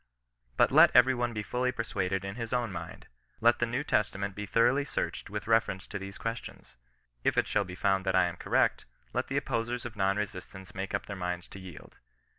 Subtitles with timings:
[0.57, 3.05] But let every one be fully persuaded in his own mind.
[3.39, 6.75] Let the New Testament be thoroughly searched with reference to these questions.
[7.23, 10.73] If it shall be found that I am correct, let the opposers of non resistance
[10.73, 11.99] make up their minds to yield.